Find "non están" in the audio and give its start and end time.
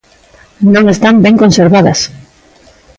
0.73-1.15